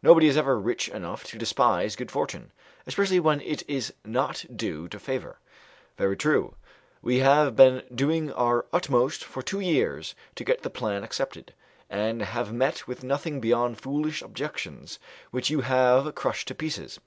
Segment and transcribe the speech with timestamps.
[0.00, 2.52] "Nobody is ever rich enough to despise good fortune,
[2.86, 5.40] especially when it is not due to favour."
[5.98, 6.54] "Very true.
[7.02, 11.52] We have been doing our utmost for two years to get the plan accepted,
[11.90, 15.00] and have met with nothing beyond foolish objections
[15.32, 17.00] which you have crushed to pieces.